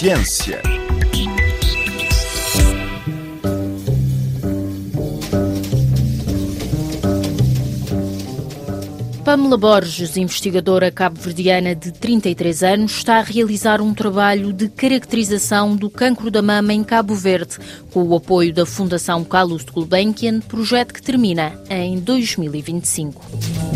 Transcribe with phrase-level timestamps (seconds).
[0.00, 0.62] Ciência.
[9.22, 15.90] Pamela Borges, investigadora cabo-verdiana de 33 anos, está a realizar um trabalho de caracterização do
[15.90, 17.58] cancro da mama em Cabo Verde,
[17.92, 23.69] com o apoio da Fundação Carlos Gulbenkian, projeto que termina em 2025.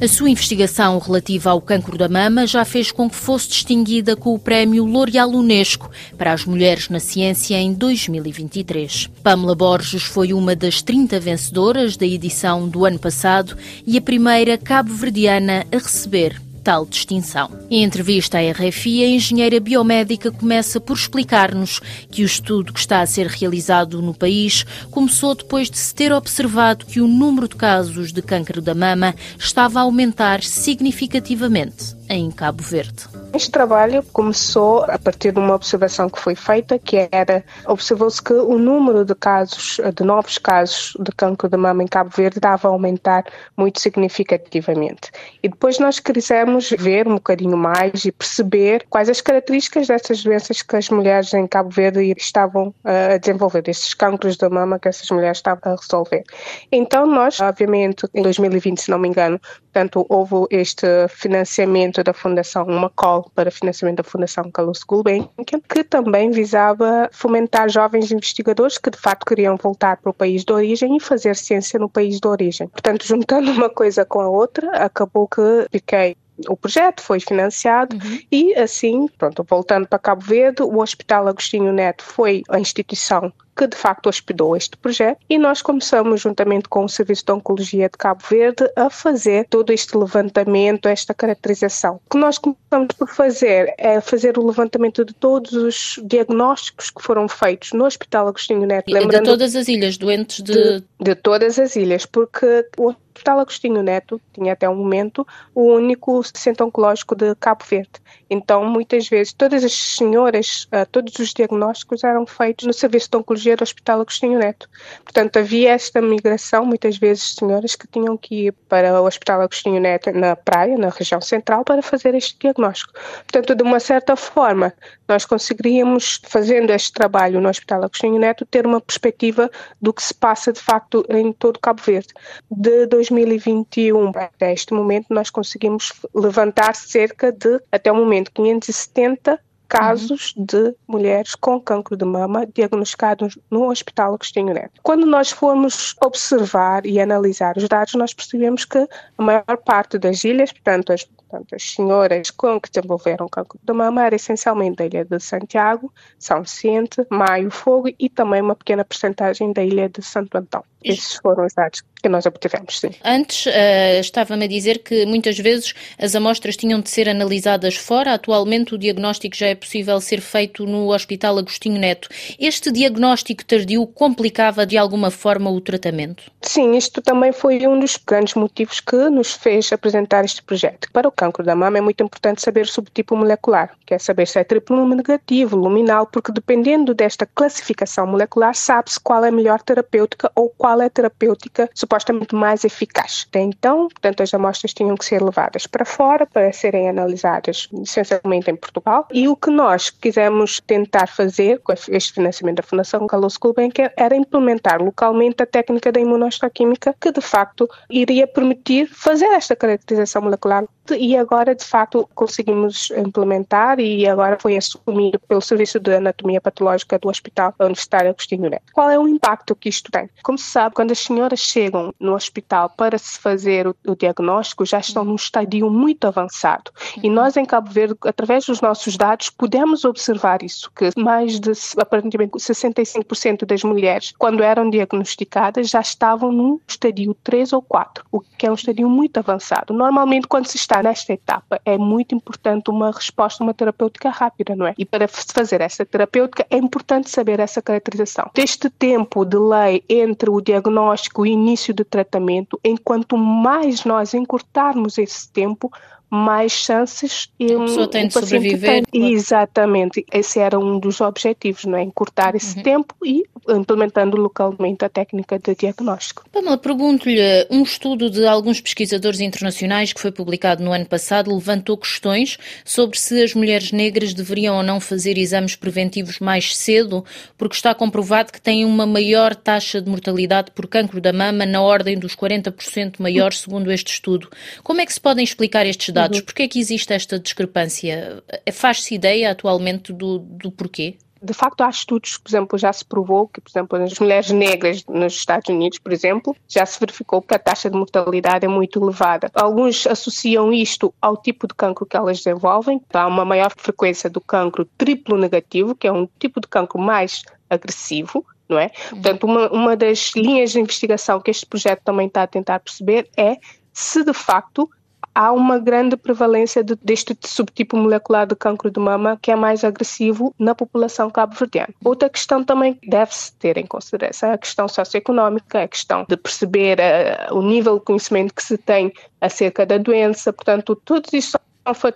[0.00, 4.34] A sua investigação relativa ao cancro da mama já fez com que fosse distinguida com
[4.34, 9.08] o Prémio L'Oréal Unesco para as mulheres na ciência em 2023.
[9.22, 14.58] Pamela Borges foi uma das 30 vencedoras da edição do ano passado e a primeira
[14.58, 17.50] cabo-verdiana a receber tal distinção.
[17.70, 21.78] Em entrevista à RFI, a engenheira biomédica começa por explicar-nos
[22.10, 26.10] que o estudo que está a ser realizado no país começou depois de se ter
[26.10, 32.30] observado que o número de casos de câncer da mama estava a aumentar significativamente em
[32.30, 33.06] Cabo Verde.
[33.34, 38.32] Este trabalho começou a partir de uma observação que foi feita, que era observou-se que
[38.32, 42.68] o número de casos, de novos casos de cancro de mama em Cabo Verde estava
[42.68, 43.24] a aumentar
[43.56, 45.10] muito significativamente.
[45.42, 50.62] E depois nós quisemos ver um bocadinho mais e perceber quais as características dessas doenças
[50.62, 55.10] que as mulheres em Cabo Verde estavam a desenvolver, desses cancros da mama que essas
[55.10, 56.22] mulheres estavam a resolver.
[56.70, 59.40] Então nós, obviamente, em 2020, se não me engano,
[59.72, 65.60] portanto, houve este financiamento financiamento da Fundação, uma call para financiamento da Fundação Carlos Gulbenkian,
[65.68, 70.52] que também visava fomentar jovens investigadores que de facto queriam voltar para o país de
[70.52, 72.68] origem e fazer ciência no país de origem.
[72.68, 76.16] Portanto, juntando uma coisa com a outra, acabou que fiquei
[76.48, 78.18] o projeto foi financiado uhum.
[78.30, 83.66] e assim, pronto, voltando para Cabo Verde, o Hospital Agostinho Neto foi a instituição que
[83.66, 87.96] de facto hospedou este projeto e nós começamos juntamente com o Serviço de Oncologia de
[87.96, 92.00] Cabo Verde a fazer todo este levantamento, esta caracterização.
[92.06, 97.02] O que nós começamos por fazer é fazer o levantamento de todos os diagnósticos que
[97.02, 98.92] foram feitos no Hospital Agostinho Neto.
[98.92, 100.52] Lembrando de todas as ilhas, doentes de...
[100.52, 100.84] de...
[101.00, 106.20] De todas as ilhas, porque o Hospital Agostinho Neto tinha até o momento o único
[106.34, 108.02] centro oncológico de Cabo Verde.
[108.28, 113.16] Então, muitas vezes, todas as senhoras, uh, todos os diagnósticos eram feitos no Serviço de
[113.16, 114.68] Oncologia do Hospital Agostinho Neto.
[115.04, 119.80] Portanto, havia esta migração, muitas vezes, senhoras que tinham que ir para o Hospital Agostinho
[119.80, 122.92] Neto na praia, na região central, para fazer este diagnóstico.
[123.18, 124.72] Portanto, de uma certa forma,
[125.06, 129.48] nós conseguiríamos, fazendo este trabalho no Hospital Agostinho Neto, ter uma perspectiva
[129.80, 132.08] do que se passa, de facto, em todo Cabo Verde.
[132.50, 140.34] De 2021 até este momento, nós conseguimos levantar cerca de, até o momento, 570 casos
[140.36, 140.44] uhum.
[140.44, 144.80] de mulheres com cancro de mama diagnosticados no Hospital Agostinho Neto.
[144.82, 150.22] Quando nós formos observar e analisar os dados, nós percebemos que a maior parte das
[150.22, 154.86] ilhas, portanto as, portanto, as senhoras com que desenvolveram cancro de mama era essencialmente da
[154.86, 160.02] ilha de Santiago, São Vicente, Maio Fogo e também uma pequena porcentagem da ilha de
[160.02, 160.64] Santo Antão.
[160.84, 162.90] Esses foram os dados que nós obtivemos, sim.
[163.02, 168.12] Antes, uh, estava-me a dizer que muitas vezes as amostras tinham de ser analisadas fora.
[168.12, 172.10] Atualmente, o diagnóstico já é possível ser feito no Hospital Agostinho Neto.
[172.38, 176.30] Este diagnóstico tardio complicava de alguma forma o tratamento?
[176.42, 180.88] Sim, isto também foi um dos grandes motivos que nos fez apresentar este projeto.
[180.92, 184.26] Para o cancro da mama é muito importante saber o subtipo molecular, que é saber
[184.26, 189.62] se é triplo negativo, luminal, porque dependendo desta classificação molecular, sabe-se qual é a melhor
[189.62, 193.26] terapêutica ou qual é a terapêutica supostamente mais eficaz.
[193.28, 198.50] Até então, portanto, as amostras tinham que ser levadas para fora para serem analisadas essencialmente
[198.50, 199.06] em Portugal.
[199.12, 204.16] E o que nós quisemos tentar fazer com este financiamento da Fundação Carlos Gulbenkian era
[204.16, 210.64] implementar localmente a técnica da imunohistoquímica que de facto iria permitir fazer esta caracterização molecular
[210.92, 216.98] e agora de facto conseguimos implementar e agora foi assumido pelo Serviço de Anatomia Patológica
[216.98, 218.72] do Hospital Universitário Agostinho Neto.
[218.72, 220.08] Qual é o impacto que isto tem?
[220.22, 224.66] Como se sabe, quando as senhoras chegam no hospital para se fazer o, o diagnóstico,
[224.66, 226.70] já estão num estadio muito avançado.
[227.02, 231.52] E nós em Cabo Verde, através dos nossos dados, pudemos observar isso, que mais de
[231.78, 238.20] aparentemente 65% das mulheres, quando eram diagnosticadas, já estavam num estadio 3 ou 4, o
[238.20, 239.72] que é um estadio muito avançado.
[239.72, 244.66] Normalmente, quando se está nesta etapa, é muito importante uma resposta, uma terapêutica rápida, não
[244.66, 244.74] é?
[244.76, 248.30] E para fazer essa terapêutica, é importante saber essa caracterização.
[248.34, 254.14] Deste tempo de lei entre o diagnóstico e o início do tratamento, enquanto mais nós
[254.14, 255.70] encurtarmos esse tempo,
[256.14, 258.84] mais chances e a pessoa tem de sobreviver.
[258.84, 259.12] Tem.
[259.12, 261.82] Exatamente, esse era um dos objetivos, não é?
[261.82, 262.62] Encurtar esse uhum.
[262.62, 266.24] tempo e implementando localmente a técnica de diagnóstico.
[266.32, 271.76] Pamela, pergunto-lhe, um estudo de alguns pesquisadores internacionais que foi publicado no ano passado levantou
[271.76, 277.04] questões sobre se as mulheres negras deveriam ou não fazer exames preventivos mais cedo,
[277.36, 281.60] porque está comprovado que têm uma maior taxa de mortalidade por cancro da mama na
[281.60, 284.28] ordem dos 40% maior, segundo este estudo.
[284.62, 286.03] Como é que se podem explicar estes dados?
[286.12, 286.22] Uhum.
[286.22, 288.22] Porquê é que existe esta discrepância?
[288.52, 290.96] Faz-se ideia atualmente do, do porquê?
[291.24, 294.84] de facto, há estudos, por exemplo, já se provou que, por exemplo, nas mulheres negras
[294.86, 298.78] nos Estados Unidos, por exemplo, já se verificou que a taxa de mortalidade é muito
[298.78, 299.30] elevada.
[299.34, 302.80] Alguns associam isto ao tipo de cancro que elas desenvolvem.
[302.92, 307.22] Há uma maior frequência do cancro triplo negativo, que é um tipo de cancro mais
[307.48, 308.70] agressivo, não é?
[308.92, 309.00] Uhum.
[309.00, 313.08] Portanto, uma, uma das linhas de investigação que este projeto também está a tentar perceber
[313.16, 313.36] é
[313.72, 314.68] se de facto
[315.14, 319.64] há uma grande prevalência de, deste subtipo molecular de cancro de mama que é mais
[319.64, 321.72] agressivo na população cabo-verdiana.
[321.84, 326.78] Outra questão também deve-se ter em consideração é a questão socioeconómica, a questão de perceber
[326.80, 331.38] uh, o nível de conhecimento que se tem acerca da doença, portanto, todos isso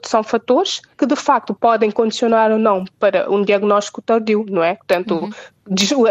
[0.04, 4.74] são fatores que de facto podem condicionar ou não para um diagnóstico tardio, não é?
[4.74, 5.30] Portanto, uhum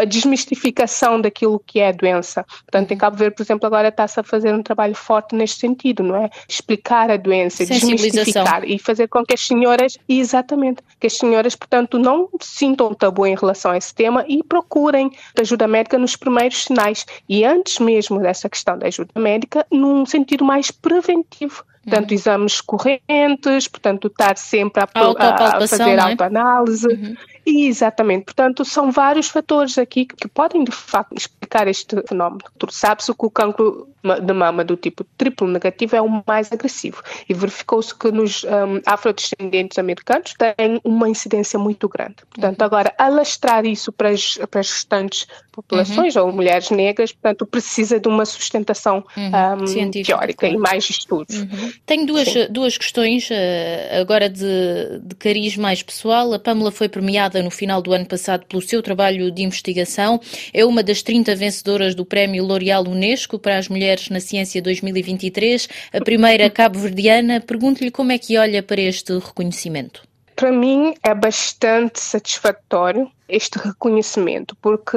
[0.00, 2.44] a desmistificação daquilo que é a doença.
[2.44, 6.02] Portanto, em Cabo Verde, por exemplo, agora está-se a fazer um trabalho forte neste sentido,
[6.02, 6.30] não é?
[6.48, 11.98] Explicar a doença, desmistificar e fazer com que as senhoras, exatamente, que as senhoras, portanto,
[11.98, 17.04] não sintam tabu em relação a esse tema e procurem ajuda médica nos primeiros sinais.
[17.28, 22.14] E antes mesmo dessa questão da ajuda médica, num sentido mais preventivo portanto, uhum.
[22.14, 26.00] exames correntes, portanto, estar sempre a, a, a fazer é?
[26.00, 26.86] autoanálise.
[26.86, 27.16] Uhum.
[27.50, 32.42] Exatamente, portanto, são vários fatores aqui que podem de facto explicar este fenómeno.
[32.70, 33.88] Sabe-se que o cancro
[34.22, 38.80] de mama do tipo triplo negativo é o mais agressivo e verificou-se que nos um,
[38.86, 42.16] afrodescendentes americanos tem uma incidência muito grande.
[42.30, 42.66] Portanto, uhum.
[42.66, 46.26] agora, alastrar isso para as, para as restantes populações uhum.
[46.26, 49.64] ou mulheres negras, portanto, precisa de uma sustentação uhum.
[49.64, 50.54] um, teórica claro.
[50.54, 51.40] e mais estudos.
[51.40, 51.72] Uhum.
[51.84, 56.32] Tenho duas, duas questões, uh, agora de, de cariz mais pessoal.
[56.32, 60.20] A Pamela foi premiada no final do ano passado pelo seu trabalho de investigação.
[60.52, 65.68] É uma das 30 vencedoras do Prémio L'Oréal Unesco para as mulheres na ciência 2023,
[65.92, 67.40] a primeira cabo-verdiana.
[67.40, 70.02] Pergunto-lhe como é que olha para este reconhecimento.
[70.36, 74.96] Para mim é bastante satisfatório este reconhecimento, porque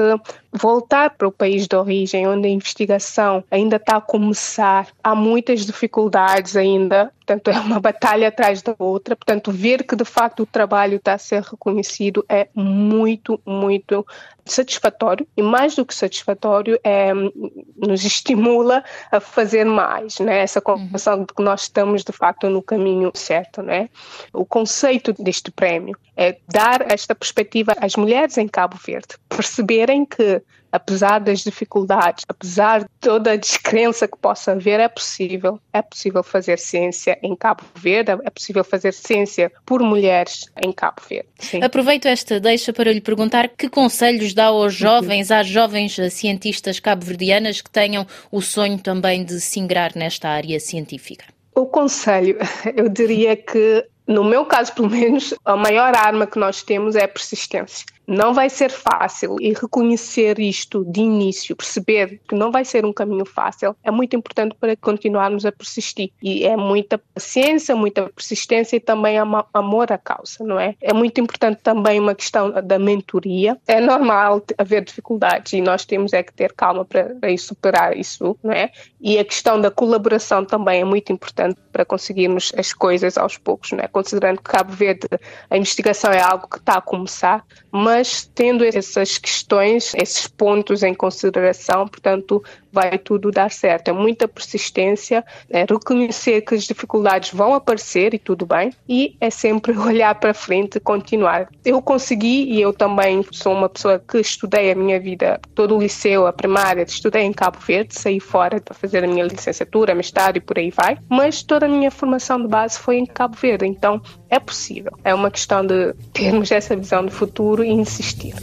[0.51, 5.65] voltar para o país de origem, onde a investigação ainda está a começar, há muitas
[5.65, 10.45] dificuldades ainda, portanto é uma batalha atrás da outra, portanto ver que de facto o
[10.45, 14.05] trabalho está a ser reconhecido é muito, muito
[14.45, 20.39] satisfatório e mais do que satisfatório é, nos estimula a fazer mais, né?
[20.39, 23.61] essa compreensão de que nós estamos de facto no caminho certo.
[23.61, 23.89] Né?
[24.33, 30.40] O conceito deste prémio é dar esta perspectiva às mulheres em Cabo Verde, perceberem que
[30.71, 36.23] apesar das dificuldades, apesar de toda a descrença que possa haver, é possível, é possível
[36.23, 41.27] fazer ciência em Cabo Verde, é possível fazer ciência por mulheres em Cabo Verde.
[41.39, 41.63] Sim.
[41.63, 47.61] Aproveito esta deixa para lhe perguntar que conselhos dá aos jovens, às jovens cientistas cabo-verdianas
[47.61, 51.25] que tenham o sonho também de se ingrar nesta área científica.
[51.53, 52.37] O conselho,
[52.75, 57.03] eu diria que no meu caso, pelo menos, a maior arma que nós temos é
[57.03, 57.85] a persistência.
[58.07, 62.93] Não vai ser fácil e reconhecer isto de início, perceber que não vai ser um
[62.93, 66.11] caminho fácil, é muito importante para continuarmos a persistir.
[66.21, 70.75] E é muita paciência, muita persistência e também amor à causa, não é?
[70.81, 73.57] É muito importante também uma questão da mentoria.
[73.67, 78.37] É normal haver dificuldades e nós temos é que ter calma para, para superar isso,
[78.43, 78.71] não é?
[79.01, 83.73] E a questão da colaboração também é muito importante para conseguirmos as coisas aos poucos,
[83.73, 83.87] é?
[83.87, 85.07] Considerando que Cabo Verde,
[85.49, 90.93] a investigação é algo que está a começar, mas tendo essas questões, esses pontos em
[90.93, 93.89] consideração, portanto, vai tudo dar certo.
[93.89, 99.29] É muita persistência, é reconhecer que as dificuldades vão aparecer e tudo bem, e é
[99.29, 101.49] sempre olhar para frente e continuar.
[101.65, 105.81] Eu consegui, e eu também sou uma pessoa que estudei a minha vida, todo o
[105.81, 110.37] liceu, a primária, estudei em Cabo Verde, saí fora para fazer a minha licenciatura, mestrado
[110.37, 113.65] e por aí vai, mas toda a minha formação de base foi em Cabo Verde,
[113.65, 114.91] então é possível.
[115.03, 118.33] É uma questão de termos essa visão do futuro e insistir.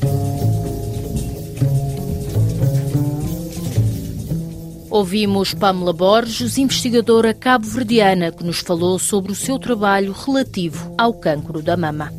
[4.91, 11.63] Ouvimos Pamela Borges, investigadora cabo-verdiana, que nos falou sobre o seu trabalho relativo ao cancro
[11.63, 12.11] da mama.